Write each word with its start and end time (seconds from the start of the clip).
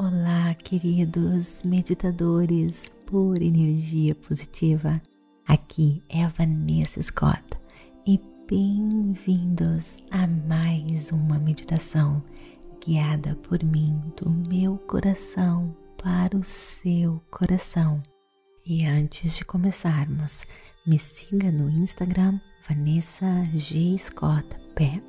Olá, 0.00 0.54
queridos 0.54 1.64
meditadores 1.64 2.88
por 3.04 3.42
energia 3.42 4.14
positiva. 4.14 5.02
Aqui 5.44 6.00
é 6.08 6.24
a 6.24 6.28
Vanessa 6.28 7.02
Scott 7.02 7.42
e 8.06 8.20
bem-vindos 8.48 9.96
a 10.12 10.24
mais 10.28 11.10
uma 11.10 11.36
meditação 11.40 12.22
guiada 12.80 13.34
por 13.42 13.60
mim 13.64 14.00
do 14.16 14.30
meu 14.30 14.78
coração 14.78 15.76
para 16.00 16.36
o 16.36 16.44
seu 16.44 17.20
coração. 17.28 18.00
E 18.64 18.86
antes 18.86 19.36
de 19.36 19.44
começarmos, 19.44 20.46
me 20.86 20.96
siga 20.96 21.50
no 21.50 21.68
Instagram 21.68 22.38
Vanessa 22.68 23.42
G. 23.52 23.98
Scott 23.98 24.46
Pep, 24.76 25.02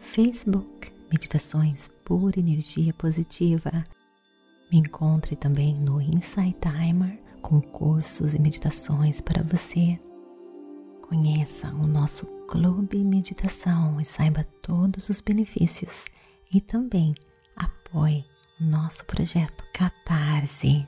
Facebook 0.00 0.90
Meditações 1.08 1.88
por 2.04 2.36
Energia 2.36 2.92
Positiva. 2.92 3.86
Me 4.70 4.78
encontre 4.78 5.34
também 5.34 5.74
no 5.74 6.00
Insight 6.00 6.56
Timer 6.60 7.18
com 7.40 7.60
cursos 7.60 8.34
e 8.34 8.38
meditações 8.38 9.20
para 9.20 9.42
você. 9.42 9.98
Conheça 11.02 11.72
o 11.72 11.86
nosso 11.86 12.26
Clube 12.46 13.02
Meditação 13.02 13.98
e 13.98 14.04
saiba 14.04 14.44
todos 14.62 15.08
os 15.08 15.20
benefícios. 15.20 16.06
E 16.52 16.60
também 16.60 17.14
apoie 17.56 18.24
nosso 18.60 19.04
projeto 19.06 19.64
Catarse, 19.72 20.86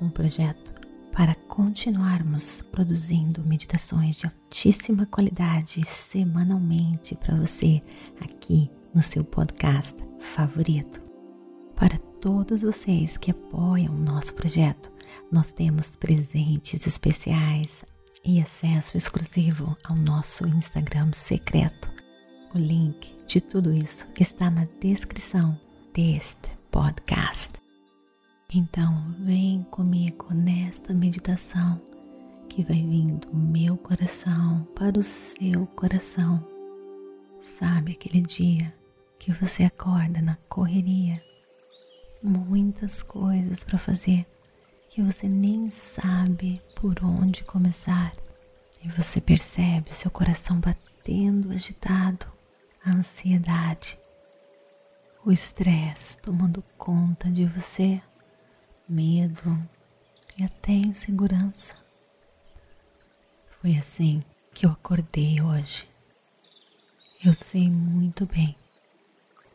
um 0.00 0.08
projeto 0.08 0.72
para 1.12 1.34
continuarmos 1.34 2.60
produzindo 2.72 3.44
meditações 3.44 4.16
de 4.16 4.26
altíssima 4.26 5.06
qualidade 5.06 5.84
semanalmente 5.86 7.14
para 7.14 7.36
você 7.36 7.80
aqui 8.20 8.70
no 8.92 9.00
seu 9.02 9.24
podcast 9.24 9.96
favorito. 10.18 11.02
Para 11.76 11.98
todos 12.24 12.62
vocês 12.62 13.18
que 13.18 13.30
apoiam 13.30 13.94
o 13.94 13.98
nosso 13.98 14.32
projeto, 14.32 14.90
nós 15.30 15.52
temos 15.52 15.94
presentes 15.94 16.86
especiais 16.86 17.84
e 18.24 18.40
acesso 18.40 18.96
exclusivo 18.96 19.76
ao 19.84 19.94
nosso 19.94 20.48
Instagram 20.48 21.12
secreto. 21.12 21.90
O 22.54 22.58
link 22.58 23.14
de 23.26 23.42
tudo 23.42 23.74
isso 23.74 24.06
está 24.18 24.50
na 24.50 24.66
descrição 24.80 25.60
deste 25.92 26.48
podcast. 26.70 27.52
Então, 28.54 29.14
vem 29.20 29.62
comigo 29.64 30.32
nesta 30.32 30.94
meditação 30.94 31.78
que 32.48 32.62
vai 32.64 32.82
vindo 32.82 33.28
do 33.28 33.36
meu 33.36 33.76
coração 33.76 34.66
para 34.74 34.98
o 34.98 35.02
seu 35.02 35.66
coração. 35.66 36.42
Sabe 37.38 37.92
aquele 37.92 38.22
dia 38.22 38.74
que 39.18 39.30
você 39.30 39.64
acorda 39.64 40.22
na 40.22 40.36
correria, 40.48 41.22
muitas 42.24 43.02
coisas 43.02 43.62
para 43.62 43.78
fazer 43.78 44.26
que 44.88 45.02
você 45.02 45.28
nem 45.28 45.70
sabe 45.70 46.62
por 46.74 47.04
onde 47.04 47.44
começar 47.44 48.14
e 48.82 48.88
você 48.88 49.20
percebe 49.20 49.94
seu 49.94 50.10
coração 50.10 50.58
batendo 50.58 51.52
agitado, 51.52 52.26
a 52.82 52.90
ansiedade, 52.92 53.98
o 55.24 55.30
estresse 55.30 56.16
tomando 56.18 56.62
conta 56.78 57.30
de 57.30 57.44
você, 57.44 58.00
medo 58.88 59.58
e 60.38 60.44
até 60.44 60.72
insegurança. 60.72 61.74
Foi 63.60 63.76
assim 63.76 64.22
que 64.54 64.64
eu 64.64 64.70
acordei 64.70 65.42
hoje. 65.42 65.86
Eu 67.22 67.34
sei 67.34 67.70
muito 67.70 68.26
bem 68.26 68.56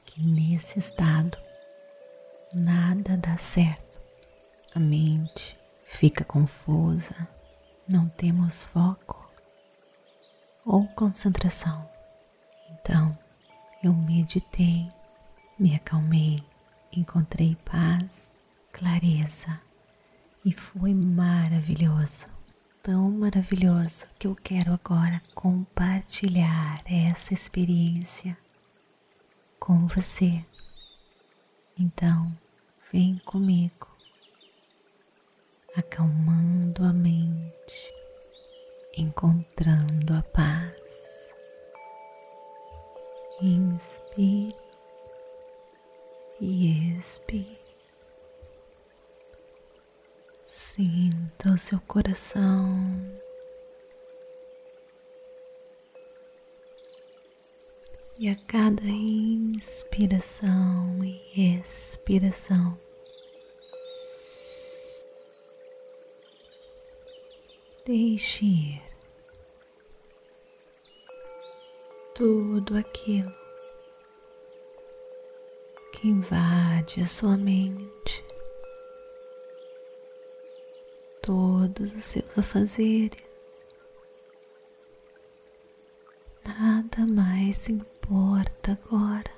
que 0.06 0.22
nesse 0.22 0.80
estado 0.80 1.38
nada 2.54 3.18
dá 3.18 3.38
certo. 3.38 4.00
A 4.74 4.80
mente 4.80 5.58
fica 5.86 6.24
confusa, 6.24 7.16
não 7.92 8.08
temos 8.10 8.66
foco 8.66 9.30
ou 10.66 10.88
concentração. 10.90 11.90
Então 12.72 13.12
eu 13.84 13.94
meditei, 13.94 14.90
me 15.58 15.76
acalmei, 15.76 16.40
encontrei 16.92 17.58
paz, 17.66 18.34
clareza 18.72 19.60
e 20.46 20.54
foi 20.54 20.94
maravilhoso. 20.94 22.28
Tão 22.82 23.12
maravilhoso 23.12 24.08
que 24.18 24.26
eu 24.26 24.36
quero 24.36 24.74
agora 24.74 25.22
compartilhar 25.36 26.82
essa 26.86 27.34
experiência 27.34 28.38
com 29.60 29.86
você. 29.88 30.44
Então, 31.80 32.30
vem 32.92 33.18
comigo, 33.20 33.88
acalmando 35.78 36.84
a 36.84 36.92
mente, 36.92 37.94
encontrando 38.98 40.14
a 40.14 40.22
paz. 40.22 41.34
Inspire 43.42 44.54
e 46.42 46.98
expire. 46.98 47.58
Sinta 50.46 51.54
o 51.54 51.58
seu 51.58 51.80
coração 51.80 52.70
E 58.22 58.28
a 58.28 58.36
cada 58.36 58.84
inspiração 58.84 60.50
e 61.02 61.58
expiração, 61.58 62.78
deixe 67.86 68.44
ir 68.44 68.82
tudo 72.14 72.76
aquilo 72.78 73.34
que 75.94 76.10
invade 76.10 77.00
a 77.00 77.06
sua 77.06 77.38
mente, 77.38 78.26
todos 81.22 81.96
os 81.96 82.04
seus 82.04 82.38
afazeres. 82.38 83.24
Nada 86.46 87.06
mais 87.08 87.70
importa 87.70 87.99
importa 88.10 88.72
agora. 88.72 89.32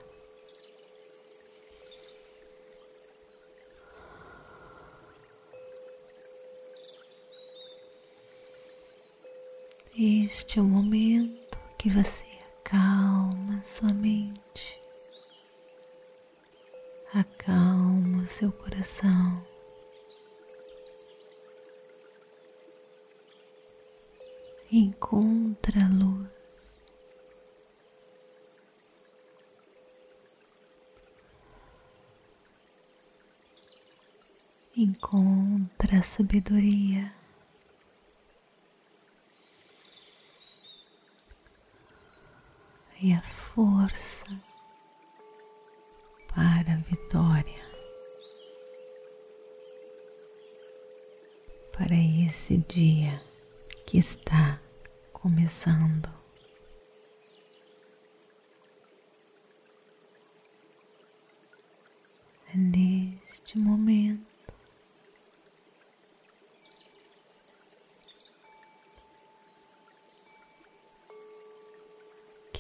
Este 9.98 10.58
é 10.58 10.62
o 10.62 10.66
momento 10.66 11.58
que 11.78 11.90
você 11.90 12.26
acalma 12.62 13.62
sua 13.62 13.94
mente, 13.94 14.82
acalma 17.14 18.26
seu 18.26 18.54
coração. 18.54 19.46
Encontra 24.72 25.82
a 25.84 25.90
luz. 25.90 26.41
Encontra 34.84 36.00
a 36.00 36.02
sabedoria. 36.02 37.14
E 43.04 43.14
a 43.14 43.22
força 43.22 44.26
para 46.28 46.74
a 46.74 46.78
vitória, 46.78 47.64
para 51.72 51.96
esse 51.96 52.58
dia 52.58 53.20
que 53.88 53.98
está 53.98 54.60
começando. 55.12 56.12
Neste 62.54 63.58
momento 63.58 64.31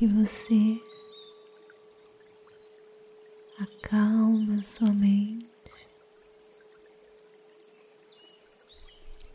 que 0.01 0.07
você 0.07 0.81
acalma 3.59 4.63
sua 4.63 4.92
mente, 4.92 5.48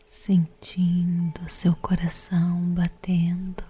sentindo 0.05 1.47
seu 1.47 1.73
coração 1.77 2.59
batendo, 2.75 3.63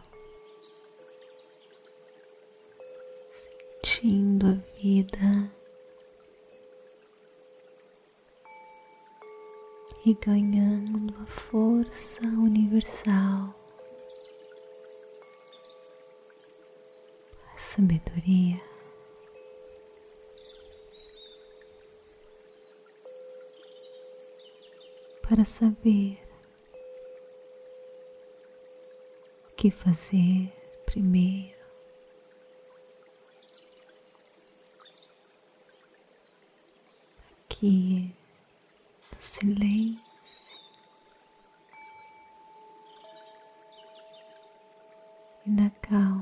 sentindo 3.32 4.48
a 4.48 4.54
vida 4.82 5.54
e 10.04 10.16
ganhando 10.16 11.14
a 11.22 11.28
força 11.28 12.24
universal, 12.24 13.54
a 17.54 17.60
sabedoria. 17.78 18.58
Para 25.22 25.46
saber 25.46 26.20
o 29.46 29.56
que 29.56 29.70
fazer 29.70 30.52
primeiro. 30.88 31.58
aqui 37.58 38.16
no 39.12 39.20
silêncio. 39.20 39.98
E 45.46 45.50
na 45.50 45.70
calma. 45.82 46.17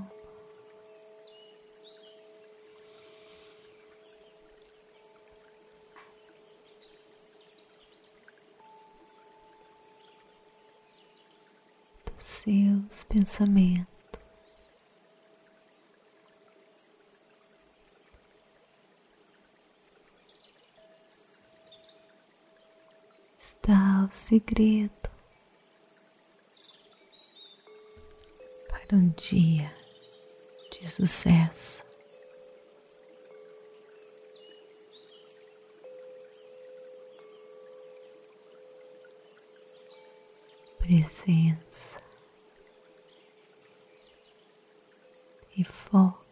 Seus 12.46 13.04
pensamentos. 13.06 13.90
está 23.36 24.06
o 24.08 24.12
segredo 24.12 24.92
para 28.70 28.96
um 28.96 29.10
dia 29.10 29.76
de 30.72 30.88
sucesso. 30.88 31.84
Presença 40.78 42.05
foco. 45.66 46.26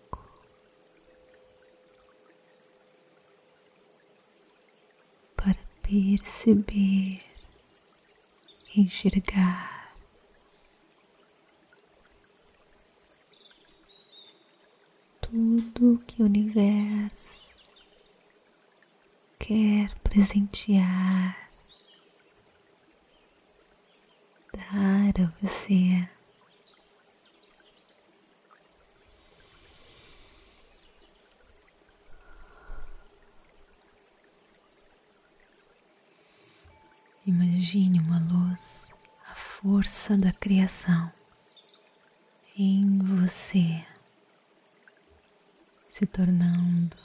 perceber, 5.83 7.21
enxergar. 8.75 9.93
Tudo 15.21 16.03
que 16.07 16.21
o 16.21 16.25
universo 16.25 17.53
quer 19.37 19.93
presentear, 19.99 21.49
dar 24.53 25.21
a 25.21 25.33
você. 25.41 26.07
Imagine 37.35 37.99
uma 37.99 38.19
luz, 38.31 38.91
a 39.27 39.33
força 39.33 40.15
da 40.15 40.31
criação 40.31 41.11
em 42.55 42.99
você, 42.99 43.83
se 45.91 46.05
tornando 46.05 46.95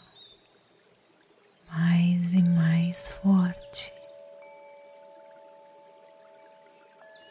mais 1.70 2.34
e 2.34 2.42
mais 2.42 3.08
forte 3.08 3.90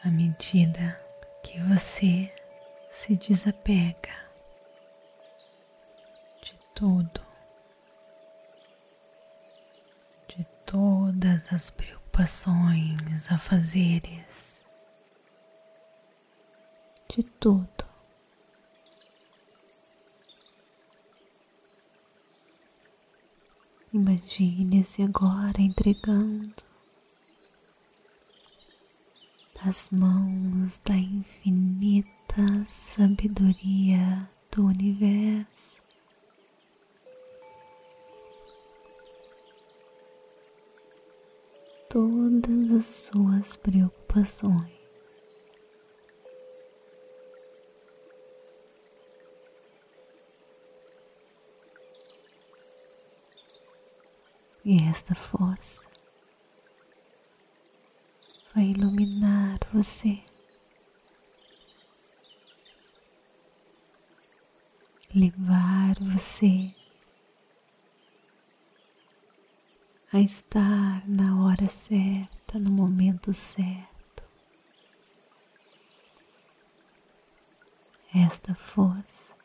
à 0.03 0.09
medida 0.09 0.99
que 1.43 1.61
você 1.65 2.33
se 2.89 3.15
desapega 3.15 4.25
de 6.41 6.57
tudo, 6.73 7.21
de 10.29 10.43
todas 10.65 11.53
as 11.53 11.69
preocupações 11.69 12.06
preocupações, 12.17 13.31
afazeres, 13.31 14.65
de 17.07 17.21
tudo. 17.21 17.85
Imagine-se 23.93 25.03
agora 25.03 25.61
entregando 25.61 26.63
as 29.63 29.91
mãos 29.91 30.79
da 30.83 30.95
infinita 30.95 32.65
sabedoria 32.65 34.27
do 34.51 34.65
universo 34.65 35.86
todas 41.89 42.71
as 42.71 42.85
suas 42.85 43.55
preocupações. 43.55 44.77
E 54.65 54.83
esta 54.83 55.15
força 55.15 55.87
vai 58.53 58.65
iluminar 58.65 59.59
você, 59.71 60.21
levar 65.15 65.95
você 66.01 66.76
a 70.11 70.19
estar 70.19 71.07
na 71.07 71.43
hora 71.43 71.67
certa, 71.67 72.57
no 72.57 72.71
momento 72.71 73.33
certo. 73.33 74.23
Esta 78.15 78.55
força 78.55 79.35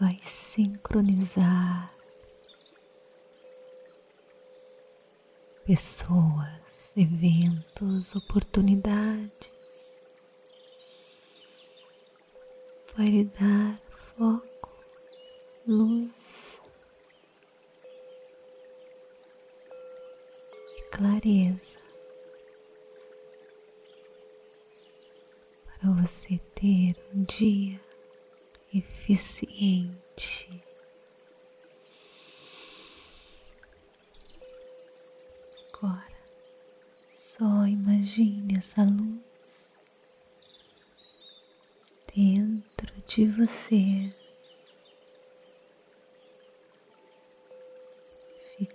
vai 0.00 0.18
sincronizar 0.20 1.92
pessoas, 5.64 6.92
eventos, 6.96 8.16
oportunidades, 8.16 9.52
vai 12.96 13.06
lhe 13.06 13.24
dar 13.24 13.78
foco 14.16 14.49
luz 15.66 16.60
e 20.78 20.82
clareza 20.90 21.78
para 25.66 25.90
você 25.92 26.38
ter 26.54 26.96
um 27.14 27.24
dia 27.24 27.80
eficiente. 28.74 30.62
Agora, 35.72 36.20
só 37.12 37.66
imagine 37.66 38.56
essa 38.58 38.82
luz 38.82 39.74
dentro 42.14 42.92
de 43.06 43.26
você. 43.26 44.19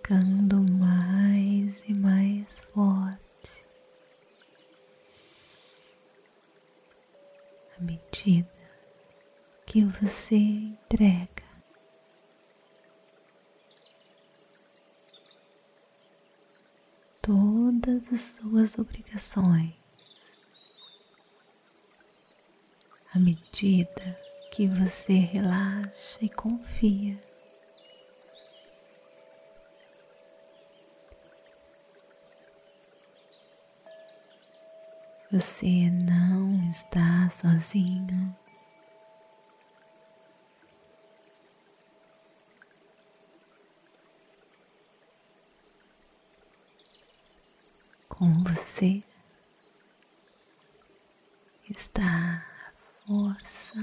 Ficando 0.06 0.62
mais 0.74 1.84
e 1.88 1.94
mais 1.96 2.60
forte. 2.72 3.66
À 7.76 7.82
medida 7.82 8.48
que 9.66 9.84
você 9.84 10.36
entrega 10.36 11.44
todas 17.20 18.14
as 18.14 18.22
suas 18.22 18.78
obrigações 18.78 19.74
à 23.12 23.18
medida 23.18 24.20
que 24.52 24.68
você 24.68 25.14
relaxa 25.14 26.20
e 26.22 26.30
confia 26.30 27.35
você 35.38 35.90
não 35.90 36.70
está 36.70 37.30
sozinho. 37.30 38.34
Com 48.08 48.32
você 48.46 49.04
está 51.70 52.38
a 52.38 52.72
força 53.06 53.76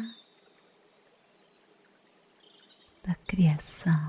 da 3.05 3.15
criação. 3.27 4.02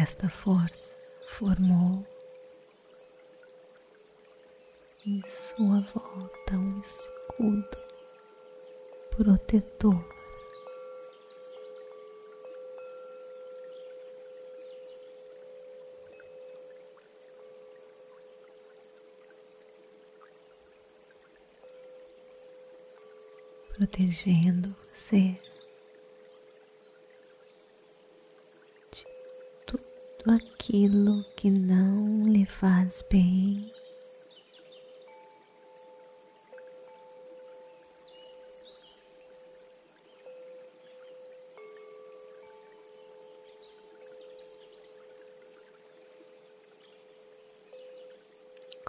Esta 0.00 0.30
força 0.30 0.96
formou 1.28 2.06
em 5.06 5.20
sua 5.26 5.82
volta 5.92 6.54
um 6.54 6.80
escudo 6.80 7.78
protetor. 9.10 10.02
Protegendo 23.76 24.74
você 24.94 25.36
tudo 30.20 30.32
aquilo 30.32 31.24
que 31.34 31.50
não 31.50 32.22
lhe 32.22 32.44
faz 32.44 33.02
bem. 33.10 33.72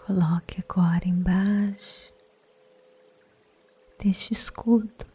Coloque 0.05 0.61
agora 0.67 1.07
embaixo 1.07 2.11
deste 3.97 4.33
escudo 4.33 5.05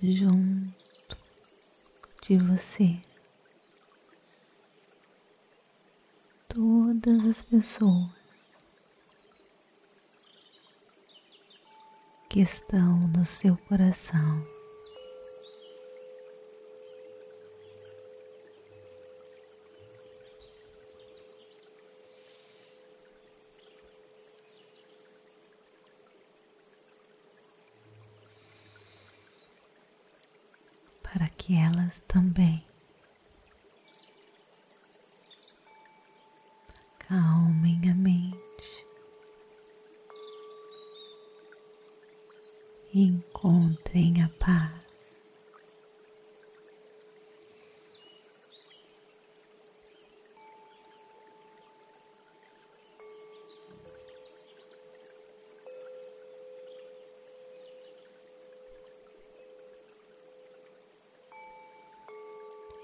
junto 0.00 1.16
de 2.22 2.38
você. 2.38 3.09
Todas 7.00 7.28
as 7.28 7.42
pessoas 7.42 8.10
que 12.28 12.40
estão 12.40 12.98
no 13.08 13.24
seu 13.24 13.56
coração. 13.56 14.46
Para 31.02 31.28
que 31.28 31.54
elas 31.54 32.00
também 32.06 32.69
acalmem 37.10 37.80
a 37.90 37.94
mente 37.94 38.38
encontrem 42.94 44.22
a 44.22 44.28
paz. 44.38 44.80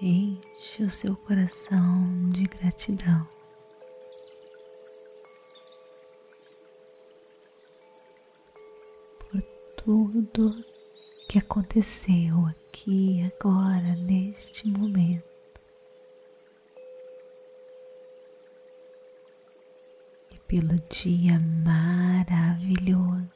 Enche 0.00 0.82
o 0.82 0.90
seu 0.90 1.16
coração 1.16 2.30
de 2.30 2.44
gratidão. 2.44 3.35
Tudo 9.86 10.64
que 11.28 11.38
aconteceu 11.38 12.44
aqui 12.46 13.22
agora 13.22 13.94
neste 13.94 14.66
momento. 14.66 15.22
E 20.34 20.38
pelo 20.48 20.74
dia 20.90 21.38
maravilhoso 21.64 23.30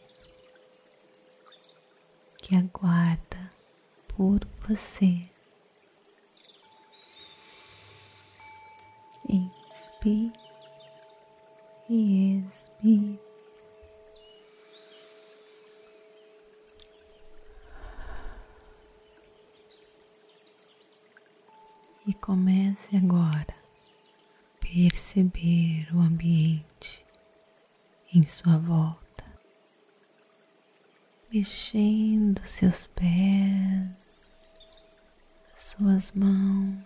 que 2.39 2.57
aguarda 2.57 3.49
por 4.09 4.41
você. 4.67 5.23
Inspire 9.29 10.33
e 11.89 12.41
expire. 12.41 13.30
Comece 22.31 22.97
agora 22.97 23.45
a 23.49 24.61
perceber 24.61 25.89
o 25.93 25.99
ambiente 25.99 27.05
em 28.15 28.25
sua 28.25 28.57
volta, 28.57 29.25
mexendo 31.33 32.41
seus 32.45 32.87
pés, 32.87 33.89
suas 35.57 36.13
mãos. 36.13 36.77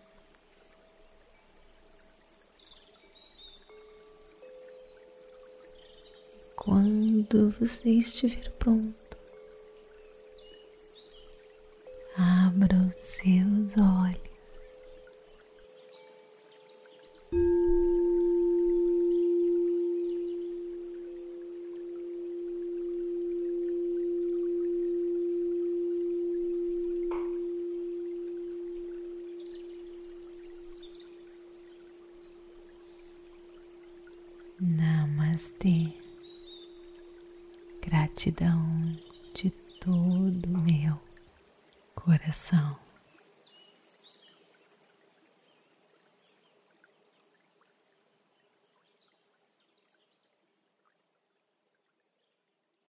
Quando 6.56 7.50
você 7.60 7.90
estiver 7.90 8.50
pronto, 8.52 9.18
abra 12.16 12.78
os 12.78 12.94
seus 12.94 13.74
olhos. 13.78 14.23
Namastê. 35.54 35.92
Gratidão 37.82 38.96
de 39.34 39.50
todo 39.80 40.48
meu 40.48 40.98
coração. 41.94 42.83